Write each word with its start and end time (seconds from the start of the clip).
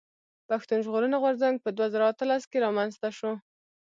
پښتون 0.49 0.79
ژغورني 0.85 1.17
غورځنګ 1.23 1.55
په 1.61 1.69
دوه 1.77 1.87
زره 1.93 2.05
اتلس 2.11 2.43
کښي 2.49 2.57
رامنځته 2.65 3.09
شو. 3.17 3.31